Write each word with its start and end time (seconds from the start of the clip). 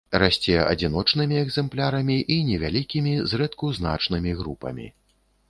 Расце 0.21 0.53
адзіночнымі 0.61 1.37
экзэмплярамі 1.45 2.15
і 2.37 2.39
невялікімі, 2.49 3.13
зрэдку 3.35 3.71
значнымі 3.79 4.35
групамі. 4.43 4.91